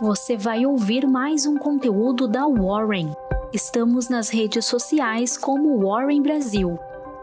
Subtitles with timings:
[0.00, 3.12] você vai ouvir mais um conteúdo da Warren.
[3.52, 6.78] Estamos nas redes sociais como Warren Brasil.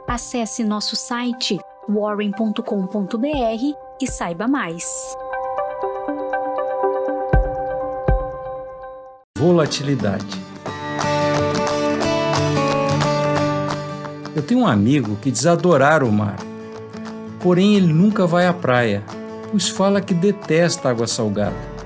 [0.08, 1.58] Acesse nosso site
[1.90, 3.26] warren.com.br
[4.00, 4.86] e saiba mais.
[9.40, 10.28] Volatilidade.
[14.36, 16.38] Eu tenho um amigo que diz adorar o mar,
[17.40, 19.04] porém ele nunca vai à praia,
[19.50, 21.77] pois fala que detesta água salgada.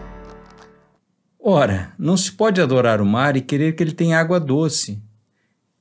[1.44, 5.02] Ora, não se pode adorar o mar e querer que ele tenha água doce.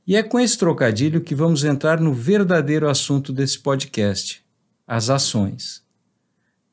[0.07, 4.43] E é com esse trocadilho que vamos entrar no verdadeiro assunto desse podcast:
[4.87, 5.83] as ações.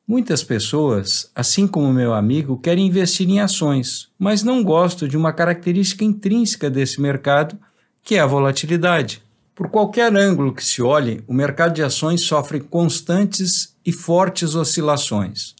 [0.06, 5.34] Muitas pessoas, assim como meu amigo, querem investir em ações, mas não gostam de uma
[5.34, 7.58] característica intrínseca desse mercado,
[8.02, 9.22] que é a volatilidade.
[9.54, 15.57] Por qualquer ângulo que se olhe, o mercado de ações sofre constantes e fortes oscilações.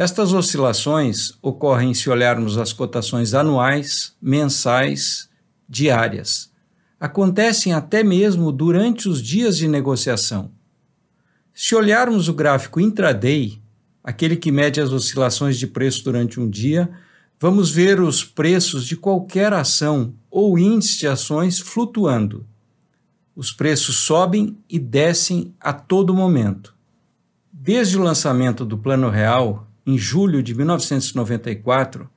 [0.00, 5.28] Estas oscilações ocorrem se olharmos as cotações anuais, mensais,
[5.68, 6.50] diárias.
[6.98, 10.52] Acontecem até mesmo durante os dias de negociação.
[11.52, 13.60] Se olharmos o gráfico intraday,
[14.02, 16.90] aquele que mede as oscilações de preço durante um dia,
[17.38, 22.46] vamos ver os preços de qualquer ação ou índice de ações flutuando.
[23.36, 26.74] Os preços sobem e descem a todo momento.
[27.52, 32.10] Desde o lançamento do Plano Real, em julho de 1994,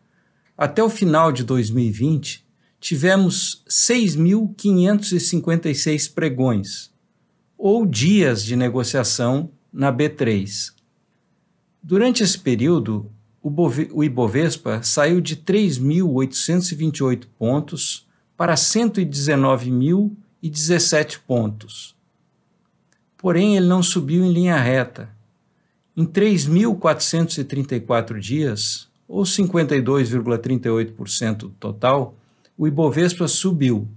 [0.57, 2.43] até o final de 2020,
[2.79, 6.91] tivemos 6.556 pregões,
[7.57, 10.71] ou dias de negociação na B3.
[11.81, 21.95] Durante esse período, o Ibovespa saiu de 3.828 pontos para 119.017 pontos.
[23.17, 25.09] Porém, ele não subiu em linha reta
[25.95, 32.17] em 3.434 dias, ou 52,38% do total,
[32.57, 33.87] o Ibovespa subiu.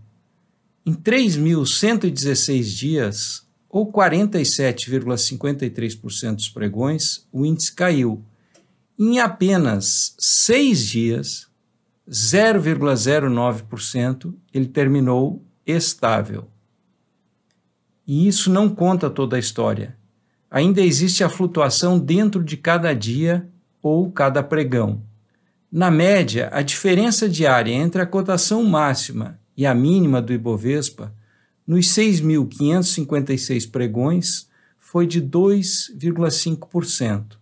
[0.85, 8.23] Em 3.116 dias, ou 47,53% dos pregões, o índice caiu.
[8.99, 11.47] Em apenas seis dias,
[12.09, 16.47] 0,09%, ele terminou estável.
[18.07, 19.97] E isso não conta toda a história
[20.51, 23.47] ainda existe a flutuação dentro de cada dia
[23.83, 25.03] ou cada pregão.
[25.71, 31.13] Na média, a diferença diária entre a cotação máxima e a mínima do Ibovespa
[31.67, 34.49] nos 6.556 pregões
[34.79, 37.37] foi de 2,5%.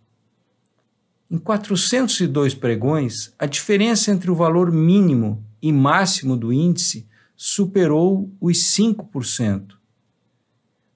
[1.31, 8.59] Em 402 pregões, a diferença entre o valor mínimo e máximo do índice superou os
[8.77, 9.75] 5%.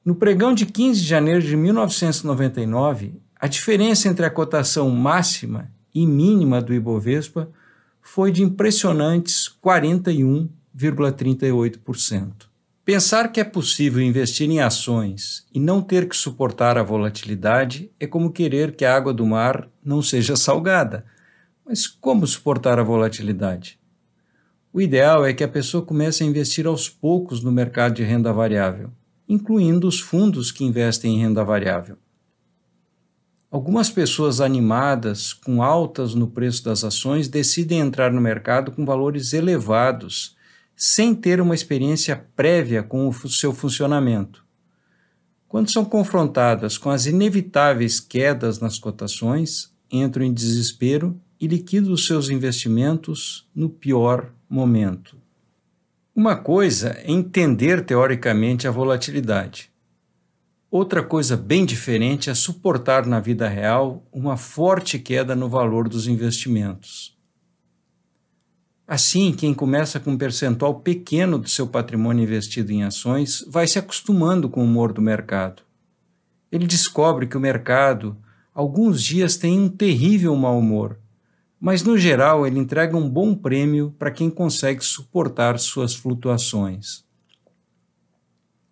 [0.08, 6.06] No pregão de 15 de janeiro de 1999, a diferença entre a cotação máxima e
[6.06, 7.50] mínima do Ibovespa
[8.00, 12.46] foi de impressionantes 41,38%.
[12.86, 18.06] Pensar que é possível investir em ações e não ter que suportar a volatilidade é
[18.06, 21.04] como querer que a água do mar não seja salgada.
[21.66, 23.78] Mas como suportar a volatilidade?
[24.72, 28.32] O ideal é que a pessoa comece a investir aos poucos no mercado de renda
[28.32, 28.90] variável
[29.28, 31.98] incluindo os fundos que investem em renda variável.
[33.50, 39.32] Algumas pessoas animadas, com altas no preço das ações, decidem entrar no mercado com valores
[39.32, 40.36] elevados,
[40.76, 44.44] sem ter uma experiência prévia com o seu funcionamento.
[45.48, 52.28] Quando são confrontadas com as inevitáveis quedas nas cotações, entram em desespero e liquidam seus
[52.28, 55.17] investimentos no pior momento.
[56.18, 59.70] Uma coisa é entender teoricamente a volatilidade.
[60.68, 66.08] Outra coisa bem diferente é suportar na vida real uma forte queda no valor dos
[66.08, 67.16] investimentos.
[68.84, 73.78] Assim, quem começa com um percentual pequeno do seu patrimônio investido em ações vai se
[73.78, 75.62] acostumando com o humor do mercado.
[76.50, 78.16] Ele descobre que o mercado,
[78.52, 80.98] alguns dias, tem um terrível mau humor
[81.60, 87.04] mas no geral ele entrega um bom prêmio para quem consegue suportar suas flutuações.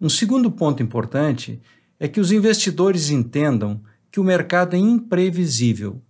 [0.01, 1.61] Um segundo ponto importante
[1.99, 3.81] é que os investidores entendam
[4.11, 6.01] que o mercado é imprevisível.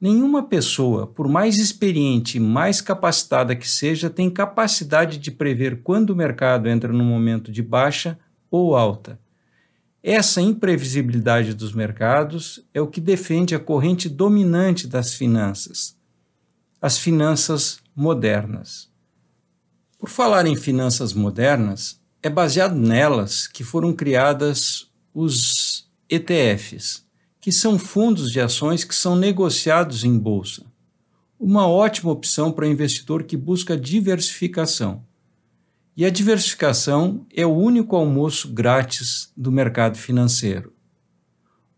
[0.00, 6.10] Nenhuma pessoa, por mais experiente e mais capacitada que seja, tem capacidade de prever quando
[6.10, 8.18] o mercado entra num momento de baixa
[8.50, 9.18] ou alta.
[10.02, 15.96] Essa imprevisibilidade dos mercados é o que defende a corrente dominante das finanças,
[16.84, 18.90] as finanças modernas.
[19.98, 27.02] Por falar em finanças modernas, é baseado nelas que foram criadas os ETFs,
[27.40, 30.66] que são fundos de ações que são negociados em bolsa.
[31.40, 35.02] uma ótima opção para o investidor que busca diversificação.
[35.96, 40.74] E a diversificação é o único almoço grátis do mercado financeiro.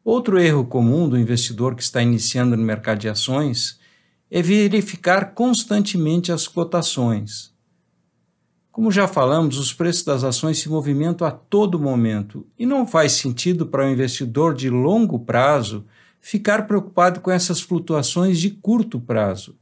[0.04, 3.78] Outro erro comum do investidor que está iniciando no mercado de ações
[4.30, 7.54] é verificar constantemente as cotações.
[8.70, 13.12] Como já falamos, os preços das ações se movimentam a todo momento e não faz
[13.12, 15.86] sentido para o um investidor de longo prazo
[16.20, 19.56] ficar preocupado com essas flutuações de curto prazo.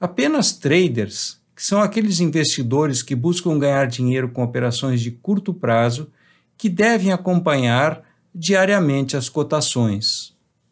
[0.00, 6.10] Apenas traders, que são aqueles investidores que buscam ganhar dinheiro com operações de curto prazo,
[6.56, 8.02] que devem acompanhar
[8.34, 10.19] diariamente as cotações.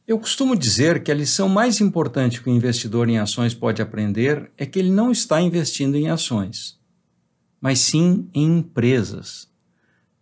[0.08, 4.50] Eu costumo dizer que a lição mais importante que o investidor em ações pode aprender
[4.56, 6.80] é que ele não está investindo em ações,
[7.60, 9.52] mas sim em empresas.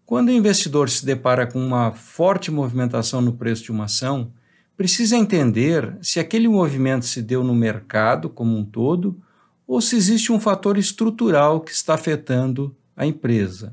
[0.04, 4.32] Quando o investidor se depara com uma forte movimentação no preço de uma ação,
[4.76, 9.22] precisa entender se aquele movimento se deu no mercado como um todo
[9.68, 13.72] ou se existe um fator estrutural que está afetando a empresa.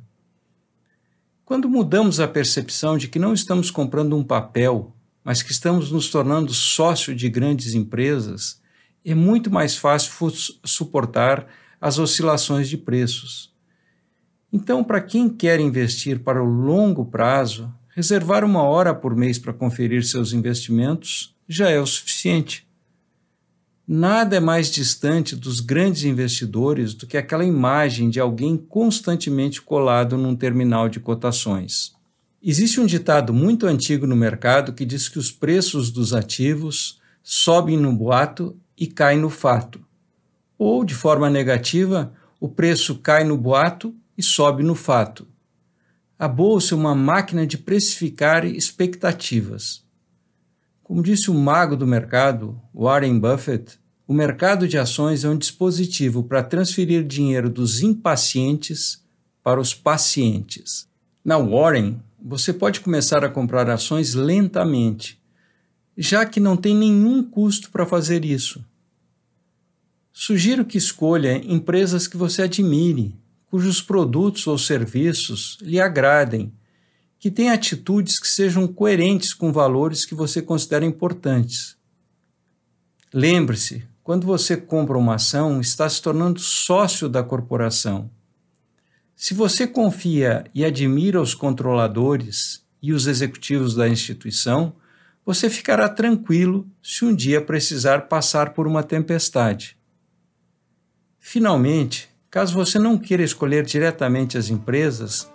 [1.43, 6.09] Quando mudamos a percepção de que não estamos comprando um papel, mas que estamos nos
[6.09, 8.61] tornando sócio de grandes empresas,
[9.05, 10.31] é muito mais fácil
[10.63, 11.47] suportar
[11.79, 13.53] as oscilações de preços.
[14.51, 19.53] Então, para quem quer investir para o longo prazo, reservar uma hora por mês para
[19.53, 22.67] conferir seus investimentos já é o suficiente.
[23.85, 30.17] Nada é mais distante dos grandes investidores do que aquela imagem de alguém constantemente colado
[30.17, 31.93] num terminal de cotações.
[32.45, 37.77] Existe um ditado muito antigo no mercado que diz que os preços dos ativos sobem
[37.77, 39.79] no boato e caem no fato.
[40.57, 45.25] Ou, de forma negativa, o preço cai no boato e sobe no fato.
[46.19, 49.81] A bolsa é uma máquina de precificar expectativas.
[50.83, 56.23] Como disse o mago do mercado, Warren Buffett, o mercado de ações é um dispositivo
[56.23, 59.01] para transferir dinheiro dos impacientes
[59.41, 60.89] para os pacientes.
[61.23, 65.21] Na Warren, você pode começar a comprar ações lentamente,
[65.97, 68.63] já que não tem nenhum custo para fazer isso.
[70.13, 73.13] Sugiro que escolha empresas que você admire,
[73.47, 76.53] cujos produtos ou serviços lhe agradem
[77.19, 81.77] que tenha atitudes que sejam coerentes com valores que você considera importantes.
[83.13, 88.09] Lembre-se, quando você compra uma ação, está se tornando sócio da corporação.
[89.23, 94.73] Se você confia e admira os controladores e os executivos da instituição,
[95.25, 99.77] você ficará tranquilo se um dia precisar passar por uma tempestade.
[101.21, 105.31] Finalmente, caso você não queira escolher diretamente as empresas,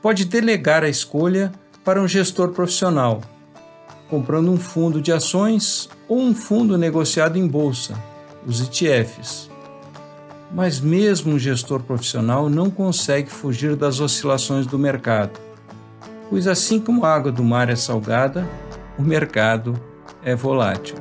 [0.00, 1.52] pode delegar a escolha
[1.84, 3.20] para um gestor profissional,
[4.08, 8.02] comprando um fundo de ações ou um fundo negociado em bolsa,
[8.46, 9.49] os ETFs.
[10.52, 15.38] Mas mesmo um gestor profissional não consegue fugir das oscilações do mercado,
[16.28, 18.48] pois assim como a água do mar é salgada,
[18.98, 19.78] o mercado
[20.24, 20.96] é volátil.